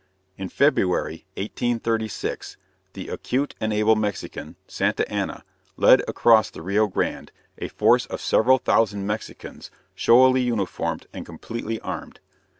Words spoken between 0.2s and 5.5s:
In February, 1836, the acute and able Mexican, Santa Anna,